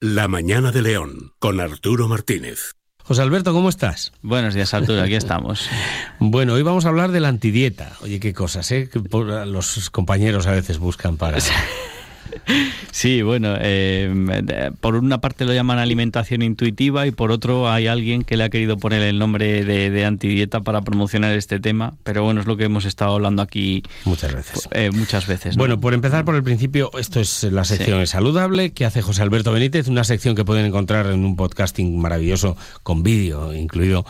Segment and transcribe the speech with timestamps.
[0.00, 2.72] La mañana de León, con Arturo Martínez.
[3.04, 4.12] José Alberto, ¿cómo estás?
[4.22, 5.68] Buenos días, Arturo, aquí estamos.
[6.20, 7.92] bueno, hoy vamos a hablar de la antidieta.
[8.00, 8.88] Oye, qué cosas, ¿eh?
[8.88, 9.00] Que
[9.46, 11.38] los compañeros a veces buscan para...
[12.90, 18.22] Sí, bueno, eh, por una parte lo llaman alimentación intuitiva y por otro hay alguien
[18.22, 22.40] que le ha querido poner el nombre de, antidieta para promocionar este tema, pero bueno,
[22.40, 24.68] es lo que hemos estado hablando aquí muchas veces.
[24.72, 25.56] Eh, muchas veces.
[25.56, 29.52] Bueno, por empezar por el principio, esto es la sección saludable que hace José Alberto
[29.52, 34.04] Benítez, una sección que pueden encontrar en un podcasting maravilloso con vídeo incluido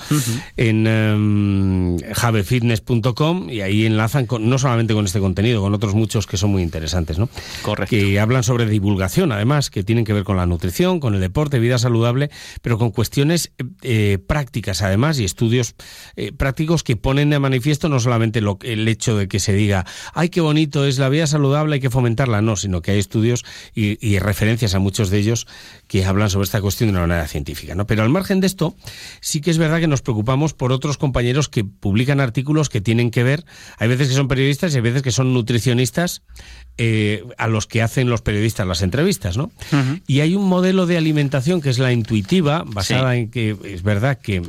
[0.57, 6.27] en um, javefitness.com y ahí enlazan con, no solamente con este contenido, con otros muchos
[6.27, 7.29] que son muy interesantes, ¿no?
[7.63, 7.91] Correcto.
[7.91, 11.59] Que hablan sobre divulgación, además, que tienen que ver con la nutrición, con el deporte,
[11.59, 12.31] vida saludable,
[12.63, 13.53] pero con cuestiones
[13.83, 15.75] eh, prácticas, además, y estudios
[16.17, 19.87] eh, prácticos que ponen de manifiesto no solamente lo, el hecho de que se diga,
[20.15, 23.45] ay, qué bonito es la vida saludable, hay que fomentarla, no, sino que hay estudios
[23.75, 25.47] y, referencias a muchos de ellos
[25.89, 27.75] que hablan sobre esta cuestión de una manera científica.
[27.75, 27.87] ¿no?
[27.87, 28.77] Pero al margen de esto,
[29.21, 33.11] sí que es verdad que nos preocupamos por otros compañeros que publican artículos que tienen
[33.11, 33.45] que ver,
[33.79, 36.23] hay veces que son periodistas y hay veces que son nutricionistas
[36.79, 39.51] eh, a los que hacen los periodistas las entrevistas, ¿no?
[40.07, 44.19] Y hay un modelo de alimentación que es la intuitiva, basada en que es verdad
[44.19, 44.43] que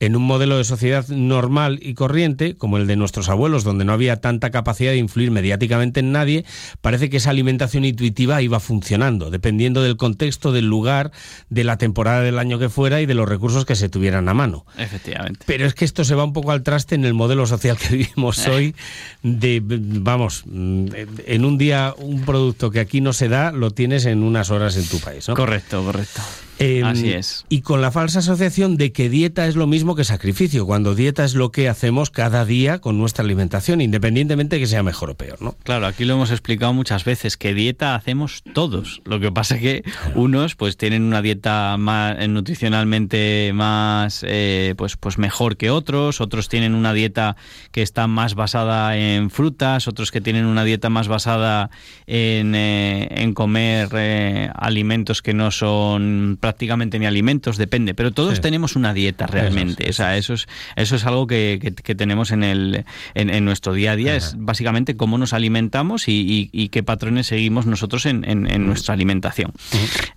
[0.00, 3.92] en un modelo de sociedad normal y corriente, como el de nuestros abuelos, donde no
[3.92, 6.46] había tanta capacidad de influir mediáticamente en nadie,
[6.80, 11.12] parece que esa alimentación intuitiva iba funcionando, dependiendo del contexto, del lugar,
[11.50, 14.34] de la temporada del año que fuera y de los recursos que se tuvieran a
[14.34, 14.64] mano.
[14.78, 15.40] Efectivamente.
[15.46, 17.96] Pero es que esto se va un poco al traste en el modelo social que
[17.96, 18.74] vivimos hoy,
[19.22, 24.06] de, vamos, en un un día un producto que aquí no se da, lo tienes
[24.06, 25.34] en unas horas en tu país, ¿no?
[25.34, 26.20] Correcto, correcto.
[26.60, 27.46] Em, Así es.
[27.48, 31.24] Y con la falsa asociación de que dieta es lo mismo que sacrificio, cuando dieta
[31.24, 35.14] es lo que hacemos cada día con nuestra alimentación, independientemente de que sea mejor o
[35.14, 35.56] peor, ¿no?
[35.62, 39.00] Claro, aquí lo hemos explicado muchas veces, que dieta hacemos todos.
[39.06, 44.74] Lo que pasa es que unos pues tienen una dieta más eh, nutricionalmente más eh,
[44.76, 47.36] pues, pues mejor que otros, otros tienen una dieta
[47.70, 51.70] que está más basada en frutas, otros que tienen una dieta más basada
[52.06, 58.74] en, eh, en comer alimentos que no son prácticamente ni alimentos, depende, pero todos tenemos
[58.74, 59.88] una dieta realmente.
[59.88, 62.84] o sea, eso es, eso es algo que, que, tenemos en, el,
[63.14, 67.66] en, nuestro día a día, es básicamente cómo nos alimentamos y, y, qué patrones seguimos
[67.66, 69.52] nosotros en, en nuestra alimentación.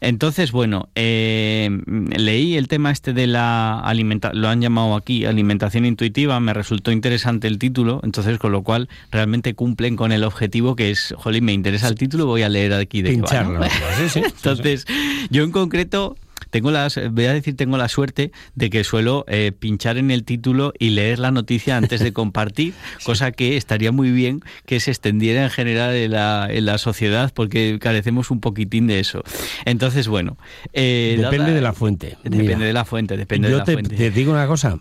[0.02, 1.70] Entonces, bueno, eh,
[2.18, 6.92] leí el tema este de la alimentación, lo han llamado aquí alimentación intuitiva, me resultó
[6.92, 11.46] interesante el título, entonces con lo cual realmente cumplen con el objetivo que es, jolín,
[11.46, 13.62] me interesa el título, voy a leer aquí de Pincharlo.
[14.16, 14.86] Entonces,
[15.30, 16.16] yo en concreto
[16.54, 20.24] tengo las, voy a decir, tengo la suerte de que suelo eh, pinchar en el
[20.24, 24.92] título y leer la noticia antes de compartir, cosa que estaría muy bien que se
[24.92, 29.24] extendiera en general en la, en la sociedad porque carecemos un poquitín de eso.
[29.66, 30.38] Entonces, bueno.
[30.74, 32.18] Eh, depende de la fuente.
[32.24, 33.96] Depende de la fuente, depende de la te, fuente.
[33.96, 34.80] Te digo una cosa.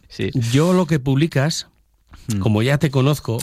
[0.53, 1.69] Yo lo que publicas
[2.27, 2.39] Mm.
[2.39, 3.39] como ya te conozco,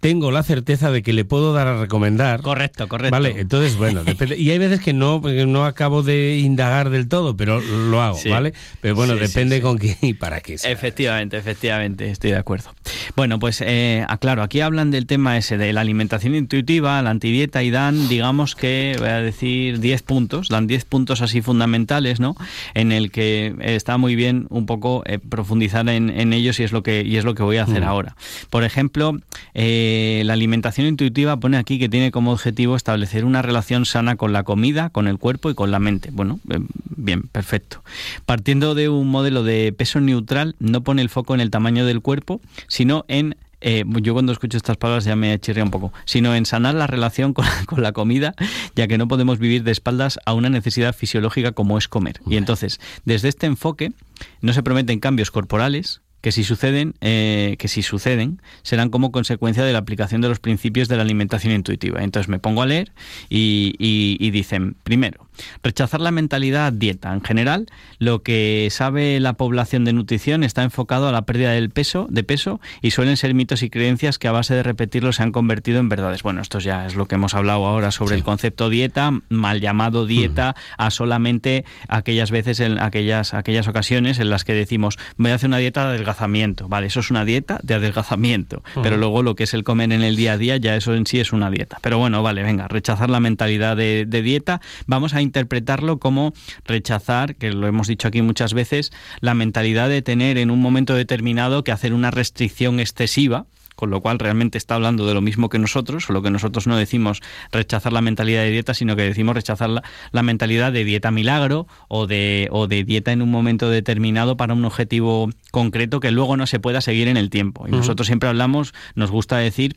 [0.00, 2.42] tengo la certeza de que le puedo dar a recomendar.
[2.42, 3.12] Correcto, correcto.
[3.12, 4.36] Vale, entonces, bueno, depende.
[4.36, 8.52] Y hay veces que no, no acabo de indagar del todo, pero lo hago, ¿vale?
[8.80, 10.54] Pero bueno, depende con quién y para qué.
[10.54, 12.74] Efectivamente, efectivamente, estoy de acuerdo.
[13.16, 17.62] Bueno, pues eh, aclaro, aquí hablan del tema ese de la alimentación intuitiva, la antidieta
[17.62, 22.36] y dan, digamos que, voy a decir, 10 puntos, dan 10 puntos así fundamentales, ¿no?
[22.74, 26.72] En el que está muy bien un poco eh, profundizar en, en, ellos y es
[26.72, 27.88] lo que, y es lo que voy a hacer mm.
[27.88, 28.01] ahora.
[28.50, 29.18] Por ejemplo,
[29.54, 34.32] eh, la alimentación intuitiva pone aquí que tiene como objetivo establecer una relación sana con
[34.32, 36.10] la comida, con el cuerpo y con la mente.
[36.12, 36.60] Bueno, eh,
[36.96, 37.82] bien, perfecto.
[38.26, 42.00] Partiendo de un modelo de peso neutral, no pone el foco en el tamaño del
[42.00, 46.34] cuerpo, sino en eh, yo cuando escucho estas palabras ya me chirría un poco, sino
[46.34, 48.34] en sanar la relación con, con, la comida,
[48.74, 52.20] ya que no podemos vivir de espaldas a una necesidad fisiológica como es comer.
[52.26, 53.92] Y entonces, desde este enfoque,
[54.40, 59.64] no se prometen cambios corporales, que si suceden, eh, que si suceden, serán como consecuencia
[59.64, 62.02] de la aplicación de los principios de la alimentación intuitiva.
[62.02, 62.92] Entonces me pongo a leer
[63.28, 65.28] y, y dicen, primero,
[65.62, 67.12] Rechazar la mentalidad dieta.
[67.12, 67.66] En general,
[67.98, 72.22] lo que sabe la población de nutrición está enfocado a la pérdida del peso, de
[72.22, 75.78] peso y suelen ser mitos y creencias que a base de repetirlo se han convertido
[75.80, 76.22] en verdades.
[76.22, 80.06] Bueno, esto ya es lo que hemos hablado ahora sobre el concepto dieta, mal llamado
[80.06, 85.36] dieta, a solamente aquellas veces, en aquellas, aquellas ocasiones en las que decimos voy a
[85.36, 86.68] hacer una dieta de adelgazamiento.
[86.68, 88.62] Vale, eso es una dieta de adelgazamiento.
[88.82, 91.06] Pero luego lo que es el comer en el día a día, ya eso en
[91.06, 91.78] sí es una dieta.
[91.80, 94.60] Pero bueno, vale, venga, rechazar la mentalidad de, de dieta.
[94.86, 96.32] Vamos a interpretarlo como
[96.64, 100.94] rechazar, que lo hemos dicho aquí muchas veces, la mentalidad de tener en un momento
[100.94, 103.46] determinado que hacer una restricción excesiva
[103.82, 106.76] con lo cual realmente está hablando de lo mismo que nosotros, solo que nosotros no
[106.76, 107.20] decimos
[107.50, 109.70] rechazar la mentalidad de dieta, sino que decimos rechazar
[110.12, 114.54] la, mentalidad de dieta milagro o de, o de dieta en un momento determinado para
[114.54, 117.66] un objetivo concreto que luego no se pueda seguir en el tiempo.
[117.66, 119.74] Y nosotros siempre hablamos, nos gusta decir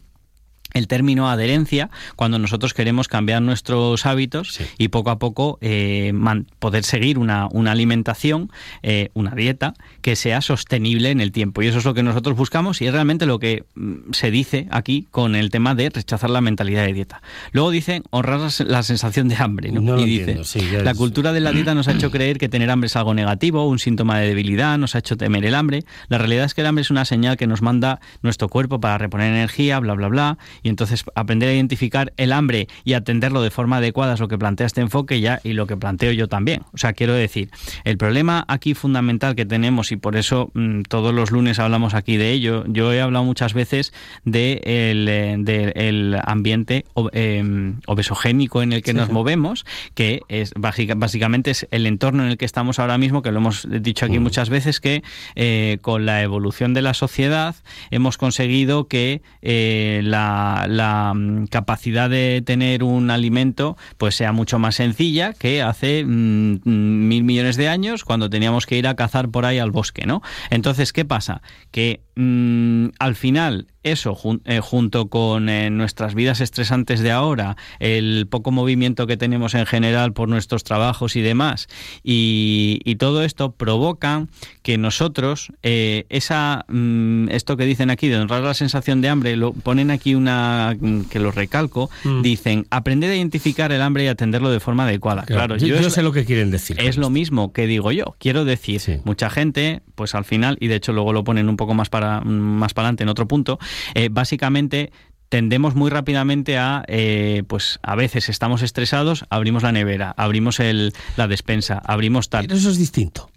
[0.75, 6.13] el término adherencia cuando nosotros queremos cambiar nuestros hábitos y poco a poco eh,
[6.59, 8.51] poder seguir una, una alimentación,
[8.83, 11.63] eh, una dieta que sea sostenible en el tiempo.
[11.63, 14.67] Y eso es lo que nosotros buscamos y es realmente lo que mm, se dice
[14.69, 17.21] aquí con el tema de rechazar la mentalidad de dieta.
[17.53, 19.71] Luego dicen honrar la sensación de hambre.
[19.71, 19.97] ¿no?
[19.97, 20.41] y dice,
[20.83, 23.65] la cultura de la dieta nos ha hecho creer que tener hambre es algo negativo,
[23.65, 25.85] un síntoma de debilidad, nos ha hecho temer el hambre.
[26.09, 28.97] La realidad es que el hambre es una señal que nos manda nuestro cuerpo para
[28.97, 33.51] reponer energía, bla, bla, bla y entonces aprender a identificar el hambre y atenderlo de
[33.51, 36.63] forma adecuada es lo que plantea este enfoque ya y lo que planteo yo también.
[36.73, 37.51] O sea, quiero decir,
[37.83, 42.17] el problema aquí fundamental que tenemos y por eso mm, todos los lunes hablamos aquí
[42.17, 45.07] de ello, yo he hablado muchas veces de el,
[45.47, 52.23] eh, ambiente em, obesogénico en el que nos movemos, que es básicamente es el entorno
[52.23, 54.23] en el que estamos ahora mismo, que lo hemos dicho aquí mm.
[54.23, 55.03] muchas veces, que
[55.35, 57.55] eh, con la evolución de la sociedad
[57.91, 64.59] hemos conseguido que eh, la la, mm, capacidad de tener un alimento pues sea mucho
[64.59, 68.95] más sencilla que hace mm, mm, mil millones de años cuando teníamos que ir a
[68.95, 70.21] cazar por ahí al bosque, ¿no?
[70.49, 71.41] Entonces, ¿qué pasa?
[71.71, 78.51] Que al final eso eh, junto con eh, nuestras vidas estresantes de ahora, el poco
[78.51, 81.67] movimiento que tenemos en general por nuestros trabajos y demás,
[82.03, 84.25] y, todo esto provoca
[84.63, 89.35] que nosotros, eh, esa, mm, esto que dicen aquí de honrar la sensación de hambre,
[89.35, 92.21] lo ponen aquí una mm, que lo recalco, mm.
[92.21, 95.23] dicen aprender a identificar el hambre y atenderlo de forma adecuada.
[95.23, 96.77] Claro, yo, sé lo que quieren decir.
[96.79, 98.15] Es lo mismo que digo yo.
[98.17, 101.73] Quiero decir, mucha gente, pues al final, y de hecho luego lo ponen un poco
[101.73, 103.59] más para más para adelante en otro punto,
[103.93, 104.91] eh, básicamente
[105.29, 110.93] tendemos muy rápidamente a, eh, pues a veces estamos estresados, abrimos la nevera, abrimos el,
[111.17, 112.45] la despensa, abrimos tal.
[112.45, 113.29] Pero eso es distinto.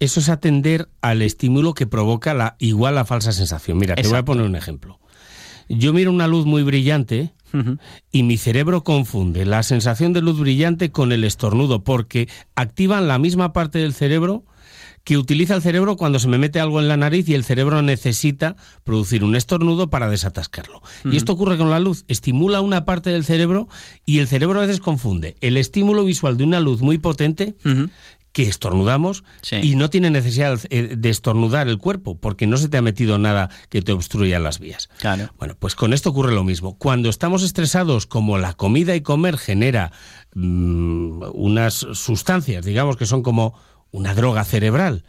[0.00, 3.78] Eso es atender al estímulo que provoca la igual la falsa sensación.
[3.78, 4.98] Mira, te voy a poner un ejemplo.
[5.68, 7.32] Yo miro una luz muy brillante
[8.10, 13.18] y mi cerebro confunde la sensación de luz brillante con el estornudo porque activan la
[13.18, 14.44] misma parte del cerebro
[15.04, 17.82] que utiliza el cerebro cuando se me mete algo en la nariz y el cerebro
[17.82, 20.82] necesita producir un estornudo para desatascarlo.
[21.04, 23.68] Y esto ocurre con la luz, estimula una parte del cerebro
[24.06, 27.54] y el cerebro a veces confunde el estímulo visual de una luz muy potente
[28.32, 32.82] que estornudamos y no tiene necesidad de estornudar el cuerpo porque no se te ha
[32.82, 34.88] metido nada que te obstruya las vías.
[35.38, 36.78] Bueno, pues con esto ocurre lo mismo.
[36.78, 39.92] Cuando estamos estresados, como la comida y comer genera
[40.34, 43.54] mm, unas sustancias, digamos que son como
[43.92, 45.04] una droga cerebral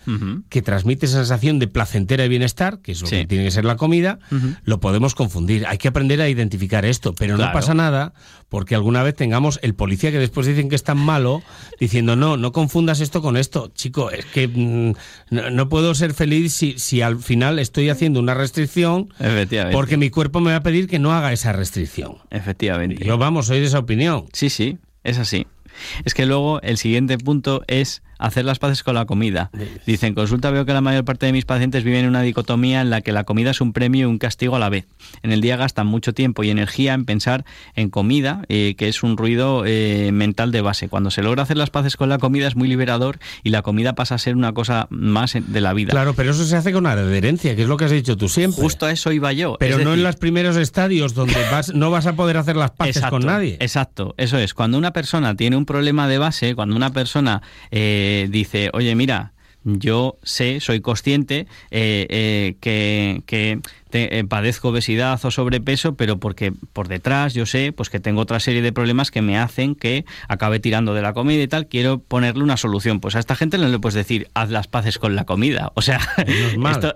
[0.49, 3.63] que transmite esa sensación de placentera y bienestar, que es lo que tiene que ser
[3.63, 4.19] la comida,
[4.65, 5.65] lo podemos confundir.
[5.67, 8.13] Hay que aprender a identificar esto, pero no pasa nada
[8.49, 11.41] porque alguna vez tengamos el policía que después dicen que es tan malo,
[11.79, 13.71] diciendo, no, no confundas esto con esto.
[13.73, 14.93] Chico, es que mm,
[15.31, 19.11] no, puedo ser feliz si, si al final estoy haciendo una restricción
[19.71, 22.17] porque mi cuerpo me va a pedir que no haga esa restricción.
[22.29, 23.03] Efectivamente.
[23.03, 24.25] Yo vamos, soy de esa opinión.
[24.33, 25.47] Sí, sí, es así.
[26.05, 29.51] Es que luego el siguiente punto es hacer las paces con la comida.
[29.85, 32.89] Dicen, consulta veo que la mayor parte de mis pacientes viven en una dicotomía en
[32.89, 34.87] la que la comida es un premio y un castigo a la vez.
[35.21, 37.45] En el día gastan mucho tiempo y energía en pensar
[37.75, 40.89] en comida, eh, que es un ruido eh, mental de base.
[40.89, 43.93] Cuando se logra hacer las paces con la comida es muy liberador y la comida
[43.93, 45.91] pasa a ser una cosa más de la vida.
[45.91, 48.61] Claro, pero eso se hace con adherencia, que es lo que has dicho tú siempre.
[48.61, 49.57] Justo a eso iba yo.
[49.59, 53.03] Pero no en los primeros estadios donde vas, no vas a poder hacer las paces
[53.07, 53.57] con nadie.
[53.59, 54.53] Exacto, eso es.
[54.53, 57.41] Cuando una persona tiene un problema de base, cuando una persona...
[57.71, 59.32] Eh, dice, oye, mira,
[59.63, 63.59] yo sé, soy consciente eh, eh, que, que
[63.93, 68.39] eh, padezco obesidad o sobrepeso, pero porque por detrás yo sé pues que tengo otra
[68.39, 71.99] serie de problemas que me hacen que acabe tirando de la comida y tal, quiero
[71.99, 72.99] ponerle una solución.
[72.99, 75.71] Pues a esta gente no le puedes decir, haz las paces con la comida.
[75.75, 75.99] O sea,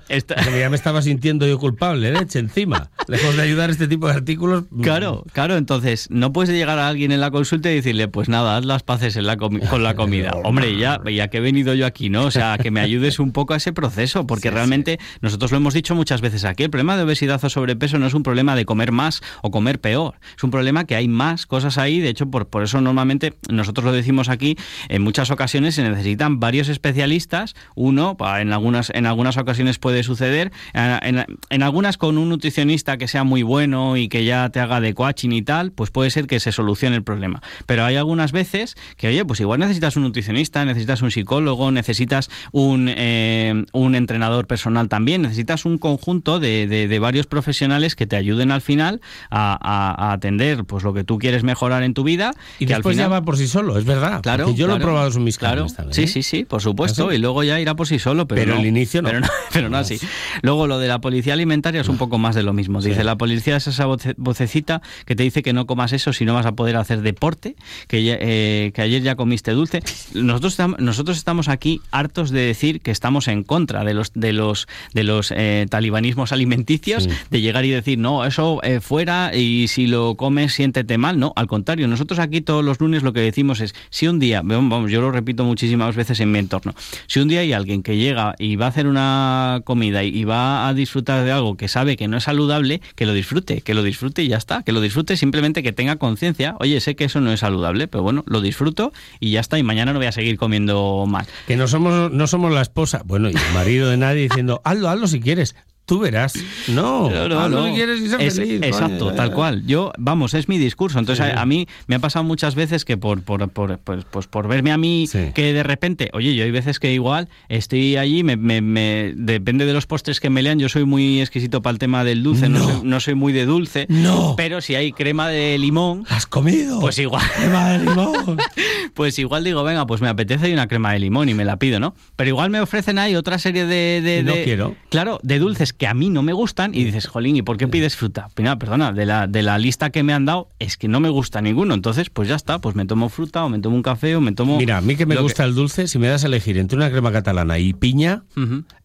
[0.10, 2.90] esto, ya me estaba sintiendo yo culpable, leche encima.
[3.08, 4.64] Lejos de ayudar este tipo de artículos.
[4.72, 4.82] Mm.
[4.82, 8.58] Claro, claro, entonces no puedes llegar a alguien en la consulta y decirle, pues nada,
[8.58, 10.32] haz las paces en la con la comida.
[10.44, 12.26] Hombre, ya, ya que he venido yo aquí, ¿no?
[12.26, 15.74] O sea, que me ayudes un poco a ese proceso, porque realmente nosotros lo hemos
[15.74, 18.66] dicho muchas veces aquí, el problema de obesidad o sobrepeso no es un problema de
[18.66, 20.16] comer más o comer peor.
[20.36, 22.00] Es un problema que hay más cosas ahí.
[22.00, 24.58] De hecho, por, por eso normalmente nosotros lo decimos aquí,
[24.90, 27.56] en muchas ocasiones se necesitan varios especialistas.
[27.76, 33.08] Uno, en algunas, en algunas ocasiones puede suceder, en, en, algunas con un nutricionista que
[33.08, 36.28] sea muy bueno y que ya te haga de coaching y tal, pues puede ser
[36.28, 37.42] que se solucione el problema.
[37.66, 42.30] Pero hay algunas veces que, oye, pues igual necesitas un nutricionista, necesitas un psicólogo, necesitas
[42.52, 48.16] un, eh, un entrenador personal también, necesitas un conjunto de, de, varios profesionales que te
[48.16, 52.34] ayuden al final a, atender pues lo que tú quieres mejorar en tu vida.
[52.60, 53.10] Y que después al final...
[53.10, 54.22] ya va por sí solo, es verdad.
[54.22, 54.54] Claro.
[54.54, 55.68] yo lo he probado en mis claro.
[55.68, 55.94] también.
[55.94, 57.10] Sí, sí, sí, por supuesto.
[57.10, 59.10] ¿Ah, y luego ya irá por sí solo, pero, pero el inicio no.
[59.10, 60.00] Pero no, pero no así.
[60.42, 62.82] Luego lo de la policía alimentaria es un poco más de lo mismo.
[62.82, 63.86] Dice, la policía es esa
[64.18, 67.56] vocecita que te dice que no comas eso si no vas a poder hacer deporte,
[67.88, 69.82] que, eh, que ayer ya comiste dulce.
[70.14, 74.68] Nosotros, nosotros estamos aquí hartos de decir que estamos en contra de los de los
[74.94, 79.88] de los eh, talibanismos alimenticios, de llegar y decir, no, eso eh, fuera y si
[79.88, 81.20] lo comes siéntete mal.
[81.20, 84.42] No, al contrario, nosotros aquí todos los lunes lo que decimos es, si un día,
[84.44, 86.74] vamos, yo lo repito muchísimas veces en mi entorno,
[87.08, 90.68] si un día hay alguien que llega y va a hacer una comida y va
[90.68, 93.84] a disfrutar de algo que sabe que no es saludable, que lo disfrute, que lo
[93.84, 97.22] disfrute y ya está, que lo disfrute simplemente que tenga conciencia, oye, sé que eso
[97.22, 100.12] no es saludable, pero bueno, lo disfruto y ya está, y mañana no voy a
[100.12, 101.26] seguir comiendo mal.
[101.48, 104.90] Que no somos, no somos la esposa, bueno, y el marido de nadie diciendo, hazlo,
[104.90, 105.56] hazlo si quieres.
[105.88, 106.34] Tú verás.
[106.68, 108.02] No, no, no, quieres
[108.36, 108.62] feliz.
[108.62, 109.66] Exacto, tal cual.
[109.66, 111.00] Yo, vamos, es mi discurso.
[111.00, 114.50] Entonces, a, mí me ha pasado muchas veces que por, por, por, pues, pues por
[114.50, 118.36] verme a mí, que de repente, oye, yo hay veces que igual estoy allí, me,
[118.36, 122.04] me, depende de los postres que me lean, yo soy muy exquisito para el tema
[122.04, 123.86] del dulce, no, no, soy, muy de dulce.
[123.88, 124.34] No.
[124.36, 126.04] Pero si hay crema de limón.
[126.10, 126.82] ¿Has comido?
[126.82, 127.24] Pues igual.
[127.38, 128.38] Crema de limón.
[128.94, 131.80] pues igual digo, venga, pues me apetece una crema de limón y me la pido,
[131.80, 131.96] ¿no?
[132.18, 134.02] Pero igual me ofrecen ahí otra serie de.
[134.02, 134.76] de, no quiero.
[134.90, 137.68] Claro, de dulces que a mí no me gustan y dices, jolín, ¿y por qué
[137.68, 138.30] pides fruta?
[138.38, 141.10] Mira, perdona, de la, de la lista que me han dado es que no me
[141.10, 141.74] gusta ninguno.
[141.74, 144.32] Entonces, pues ya está, pues me tomo fruta o me tomo un café o me
[144.32, 144.58] tomo...
[144.58, 146.90] Mira, a mí que me gusta el dulce, si me das a elegir entre una
[146.90, 148.24] crema catalana y piña,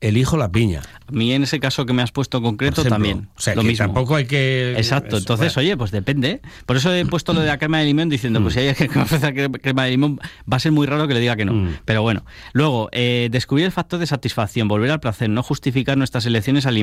[0.00, 0.82] elijo la piña.
[1.06, 3.28] A mí en ese caso que me has puesto concreto también.
[3.36, 3.86] O sea, lo mismo.
[3.86, 4.74] tampoco hay que...
[4.76, 6.40] Exacto, entonces, oye, pues depende.
[6.66, 8.88] Por eso he puesto lo de la crema de limón diciendo, pues si hay que
[8.88, 10.20] me ofrece crema de limón,
[10.50, 11.54] va a ser muy raro que le diga que no.
[11.54, 11.76] Mm.
[11.84, 16.26] Pero bueno, luego, eh, descubrir el factor de satisfacción, volver al placer, no justificar nuestras
[16.26, 16.81] elecciones alimentarias.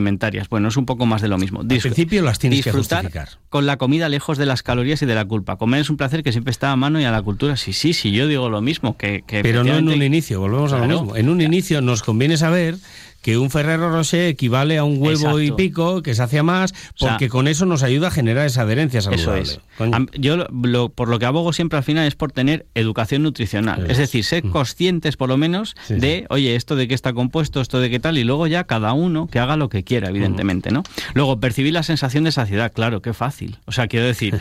[0.50, 1.62] Bueno, es un poco más de lo mismo.
[1.62, 3.30] Al principio las tienes que justificar.
[3.50, 5.58] con la comida lejos de las calorías y de la culpa.
[5.58, 7.58] Comer es un placer que siempre está a mano y a la cultura.
[7.58, 8.98] Sí, sí, sí, yo digo lo mismo.
[8.98, 11.16] Que, Pero no en un inicio, volvemos a lo mismo.
[11.16, 12.76] En un inicio nos conviene saber
[13.22, 17.30] que un Ferrero Rocher equivale a un huevo y pico, que se hace más, porque
[17.30, 19.42] con eso nos ayuda a generar esa adherencia saludable.
[19.42, 20.02] Eso es.
[20.14, 20.48] Yo
[20.96, 23.90] por lo que abogo siempre al final es por tener educación nutricional.
[23.90, 24.52] Es, decir, ser mm.
[24.52, 28.18] conscientes por lo menos de, oye, esto de qué está compuesto, esto de qué tal,
[28.18, 30.84] y luego ya cada uno que haga lo que quiera, evidentemente, ¿no?
[31.14, 33.58] Luego, percibir la sensación de saciedad, claro, qué fácil.
[33.66, 34.38] O sea, quiero decir,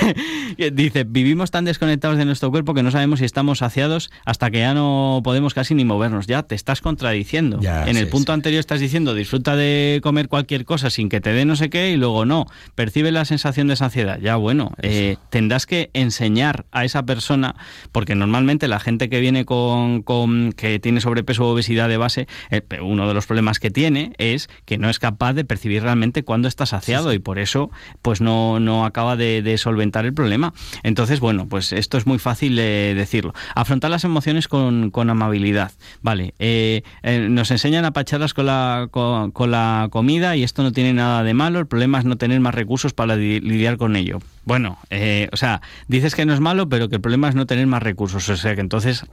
[0.72, 4.60] dice, vivimos tan desconectados de nuestro cuerpo que no sabemos si estamos saciados hasta que
[4.60, 6.26] ya no podemos casi ni movernos.
[6.26, 10.66] Ya te estás contradiciendo en el punto punto anterior estás diciendo disfruta de comer cualquier
[10.66, 13.76] cosa sin que te dé no sé qué y luego no, percibe la sensación de
[13.76, 14.18] saciedad.
[14.20, 17.54] Ya bueno, eh, tendrás que enseñar a esa persona,
[17.92, 22.28] porque normalmente la gente que viene con, con que tiene sobrepeso o obesidad de base,
[22.50, 26.22] eh, uno de los problemas que tiene es que no es capaz de percibir realmente
[26.22, 27.70] cuándo está saciado y por eso
[28.02, 30.52] pues no, no acaba de, solventar el problema.
[30.82, 33.32] Entonces, bueno, pues esto es muy fácil de decirlo.
[33.54, 35.72] Afrontar las emociones con, con amabilidad.
[36.02, 36.82] Vale, eh,
[37.30, 37.92] nos enseñan a
[38.34, 42.04] con la, con, la comida y esto no tiene nada de malo, el problema es
[42.04, 44.18] no tener más recursos para lidiar con ello.
[44.44, 47.46] Bueno, eh, o sea, dices que no es malo, pero que el problema es no
[47.46, 48.28] tener más recursos.
[48.28, 49.04] O sea, que entonces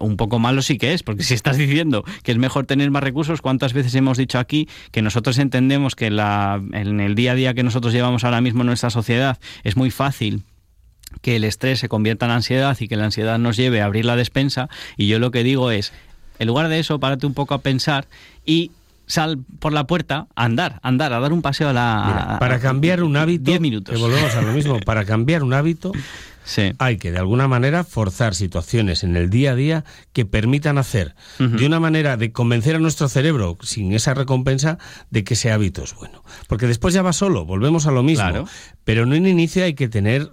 [0.00, 3.02] un poco malo sí que es, porque si estás diciendo que es mejor tener más
[3.02, 7.34] recursos, ¿cuántas veces hemos dicho aquí que nosotros entendemos que la, en el día a
[7.34, 10.44] día que nosotros llevamos ahora mismo en nuestra sociedad es muy fácil
[11.22, 14.04] que el estrés se convierta en ansiedad y que la ansiedad nos lleve a abrir
[14.04, 14.68] la despensa.
[14.96, 15.92] Y yo lo que digo es,
[16.38, 18.06] en lugar de eso, párate un poco a pensar
[18.44, 18.70] y
[19.06, 22.36] sal por la puerta a andar, andar, a dar un paseo a la...
[22.40, 23.44] para cambiar un hábito...
[23.44, 23.94] 10 minutos.
[23.94, 24.78] Que volvemos a lo mismo.
[24.84, 25.92] Para cambiar un hábito
[26.78, 31.14] hay que, de alguna manera, forzar situaciones en el día a día que permitan hacer
[31.38, 34.78] de una manera de convencer a nuestro cerebro, sin esa recompensa,
[35.10, 36.24] de que ese hábito es bueno.
[36.46, 38.48] Porque después ya va solo, volvemos a lo mismo.
[38.84, 40.30] Pero en un inicio hay que tener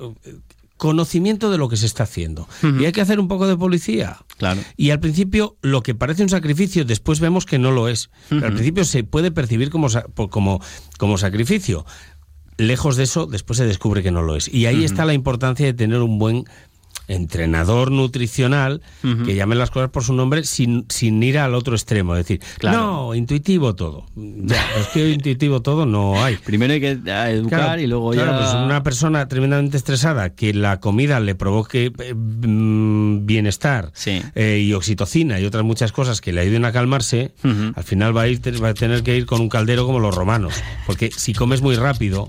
[0.77, 2.47] conocimiento de lo que se está haciendo.
[2.61, 4.17] Y hay que hacer un poco de policía.
[4.37, 4.61] Claro.
[4.75, 8.09] Y al principio lo que parece un sacrificio, después vemos que no lo es.
[8.29, 9.87] al principio se puede percibir como,
[10.29, 10.61] como,
[10.97, 11.85] como sacrificio.
[12.57, 14.53] Lejos de eso, después se descubre que no lo es.
[14.53, 16.45] Y ahí está la importancia de tener un buen
[17.07, 18.81] entrenador nutricional
[19.25, 22.15] que llame las cosas por su nombre sin, sin ir al otro extremo.
[22.15, 24.05] Es decir, no, intuitivo todo.
[24.15, 26.37] Ya, es que intuitivo todo no hay.
[26.37, 28.37] Primero hay que educar y luego ya.
[28.37, 34.73] Pues una persona tremendamente estresada que la comida le provoque eh, mm, bienestar eh, y
[34.73, 37.33] oxitocina y otras muchas cosas que le ayuden a calmarse,
[37.75, 40.13] al final va a, ir, va a tener que ir con un caldero como los
[40.13, 40.53] romanos.
[40.85, 42.27] Porque si comes muy rápido,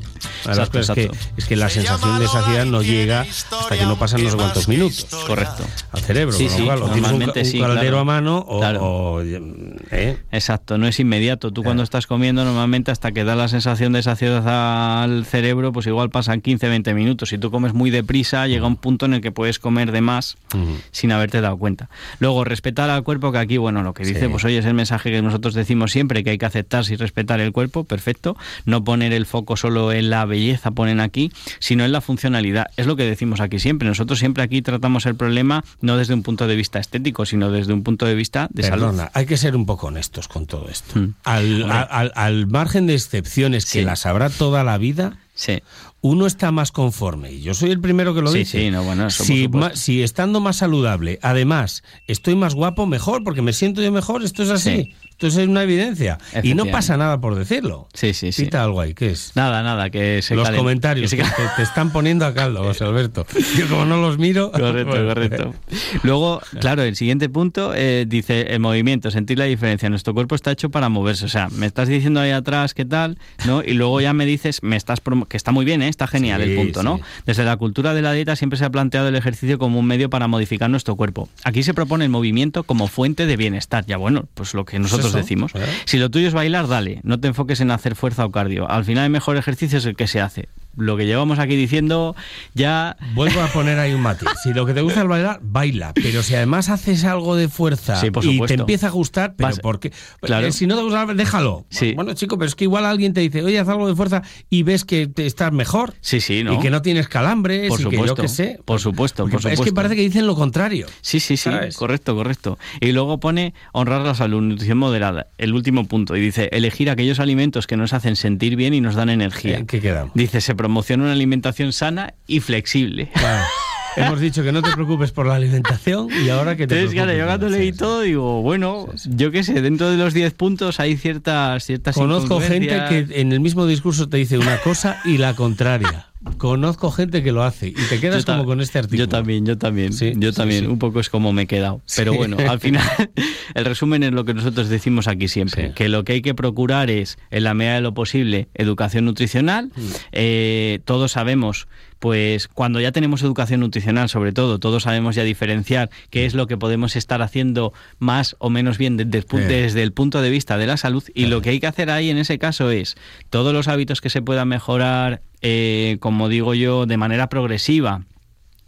[0.48, 4.30] es, que, es que la sensación de saciedad no llega hasta que no pasan no
[4.30, 5.06] sé cuántos dos minutos.
[5.26, 5.64] Correcto.
[5.92, 7.98] Al cerebro, Sí, sí, tienes un, normalmente un sí, caldero claro.
[8.00, 8.58] a mano o...
[8.60, 8.80] Claro.
[8.82, 10.18] o, ¿eh?
[10.32, 11.52] Exacto, no es inmediato.
[11.52, 15.86] Tú cuando estás comiendo normalmente hasta que da la sensación de saciedad al cerebro, pues
[15.86, 17.28] igual pasan 15, 20 minutos.
[17.30, 20.36] Si tú comes muy deprisa, llega un punto en el que puedes comer de más
[20.54, 20.76] Ujú.
[20.90, 21.88] sin haberte dado cuenta.
[22.18, 24.28] Luego, respetar al cuerpo, que aquí, bueno, lo que dice, Sí.
[24.28, 27.40] pues hoy es el mensaje que nosotros decimos siempre, que hay que aceptarse y respetar
[27.40, 28.36] el cuerpo, perfecto.
[28.64, 32.66] No poner el foco solo en la belleza, ponen aquí, sino en la funcionalidad.
[32.76, 33.88] Es lo que decimos aquí siempre.
[33.88, 37.72] Nosotros siempre aquí tratamos el problema no desde un punto de vista estético, sino desde
[37.72, 39.00] un punto de vista de salud.
[39.12, 40.98] Hay que ser un poco honestos con todo esto.
[40.98, 41.14] Mm.
[41.24, 45.62] Al, a- al- al margen de excepciones que las habrá toda la vida, Sí.
[46.00, 47.30] uno está más conforme.
[47.32, 48.58] Y yo soy el primero que lo Sí, dice.
[48.58, 49.68] sí, no, bueno, eso por si, supuesto.
[49.70, 54.22] ma- si estando más saludable, además, estoy más guapo, mejor, porque me siento yo mejor,
[54.24, 54.94] esto es así.
[55.18, 56.18] Esto es una evidencia.
[56.42, 57.88] Y no pasa nada por decirlo.
[57.94, 58.44] Sí, sí, sí.
[58.44, 59.32] Pita algo ahí, ¿qué es?
[59.34, 62.84] Nada, nada, que se los calen- comentarios que te, te están poniendo a caldo, José
[62.84, 63.26] Alberto.
[63.56, 64.52] Yo como no los miro...
[64.52, 65.54] Correcto, bueno, correcto.
[66.02, 69.88] Luego, claro, el siguiente punto eh, dice el movimiento, sentir la diferencia.
[69.88, 71.24] Nuestro cuerpo está hecho para moverse.
[71.24, 73.62] O sea, me estás diciendo ahí atrás qué tal, ¿no?
[73.64, 75.88] Y luego ya me dices, me estás que está muy bien, ¿eh?
[75.88, 76.98] está genial Sí, el punto, ¿no?
[76.98, 77.02] sí.
[77.24, 80.10] Desde la cultura de la dieta siempre se ha planteado el ejercicio como un medio
[80.10, 81.28] para modificar nuestro cuerpo.
[81.44, 83.86] Aquí se propone el movimiento como fuente de bienestar.
[83.86, 85.52] Ya bueno, pues lo que nosotros eso, decimos.
[85.52, 85.70] claro.
[85.84, 87.00] Si lo tuyo es bailar, dale.
[87.02, 88.70] No te enfoques en hacer fuerza o cardio.
[88.70, 90.48] Al final el mejor ejercicio es el que se hace.
[90.76, 92.14] Lo que llevamos aquí diciendo
[92.54, 94.28] ya Vuelvo a poner ahí un matiz.
[94.42, 95.92] Si lo que te gusta es bailar, baila.
[95.94, 99.48] Pero si además haces algo de fuerza Sí, por y te empieza a gustar, pero
[99.48, 99.92] Vas- ¿por qué?
[100.20, 100.46] Claro.
[100.46, 101.66] Eh, Si no te gusta, déjalo.
[101.70, 101.92] Sí.
[101.94, 104.62] Bueno, chico, pero es que igual alguien te dice, oye, haz algo de fuerza y
[104.62, 105.94] ves que te estás mejor.
[106.00, 106.54] Sí, sí, ¿no?
[106.54, 108.58] Y que no tienes calambres Por y que yo qué sé.
[108.64, 109.62] por supuesto, Porque por supuesto.
[109.62, 110.86] Es que parece que dicen lo contrario.
[111.00, 111.76] Sí, sí, sí, ¿Sabes?
[111.76, 112.58] correcto, correcto.
[112.80, 116.16] Y luego pone honrar la salud, nutrición moderada, el último punto.
[116.16, 119.58] Y dice elegir aquellos alimentos que nos hacen sentir bien y nos dan energía.
[119.58, 120.12] ¿En qué quedamos?
[120.14, 123.08] Dice se promociona una alimentación sana y flexible.
[123.14, 123.44] Claro.
[123.96, 127.16] Hemos dicho que no te preocupes por la alimentación y ahora que te Entonces, claro,
[127.16, 130.96] yo cuando leí todo digo, bueno, yo qué sé, dentro de los 10 puntos hay
[130.96, 135.34] ciertas ciertas Conozco gente que en el mismo discurso te dice una cosa y la
[135.34, 136.08] contraria.
[136.38, 139.04] Conozco gente que lo hace y te quedas como con este artículo.
[139.04, 139.92] Yo también, yo también.
[139.92, 140.64] Sí, yo también.
[140.64, 140.66] sí.
[140.66, 141.80] Un poco es como me he quedado.
[141.96, 142.84] Pero bueno, al final,
[143.54, 146.90] el resumen es lo que nosotros decimos aquí siempre: que lo que hay que procurar
[146.90, 149.70] es, en la medida de lo posible, educación nutricional.
[149.74, 149.82] Mm.
[150.12, 155.90] Eh, todos sabemos, pues, cuando ya tenemos educación nutricional, sobre todo, todos sabemos ya diferenciar
[156.10, 160.20] qué es lo que podemos estar haciendo más o menos bien desde el, desde punto
[160.20, 161.04] de vista de la salud.
[161.14, 162.96] Y lo que hay que hacer ahí en ese caso es
[163.30, 168.02] todos los hábitos que se puedan mejorar, eh, como digo yo, de manera progresiva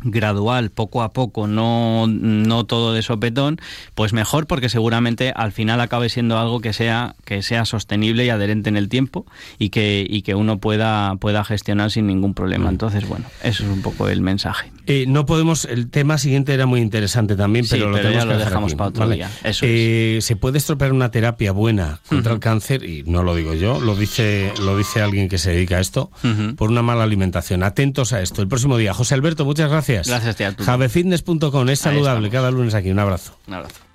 [0.01, 3.59] gradual, poco a poco, no, no todo de sopetón,
[3.95, 8.31] pues mejor porque seguramente al final acabe siendo algo que sea, que sea sostenible y
[8.31, 9.27] adherente en el tiempo
[9.59, 12.69] y que, y que uno pueda, pueda gestionar sin ningún problema.
[12.69, 14.71] Entonces, bueno, eso es un poco el mensaje.
[14.90, 18.24] Eh, no podemos, el tema siguiente era muy interesante también, Sí, pero lo pero ya
[18.24, 19.16] lo dejamos aquí, para otro ¿vale?
[19.16, 19.31] día.
[19.44, 23.55] Eso Eh, Se puede estropear una terapia buena contra el cáncer, y no lo digo
[23.55, 26.11] yo, lo dice, lo dice alguien que se dedica a esto,
[26.57, 27.62] por una mala alimentación.
[27.62, 28.42] Atentos a esto.
[28.42, 28.94] El próximo día.
[28.94, 30.09] José Alberto, muchas gracias.
[30.09, 30.55] Gracias, tía.
[30.59, 32.90] Javefitness.com es saludable cada lunes aquí.
[32.90, 33.38] Un abrazo.
[33.46, 33.88] Un abrazo.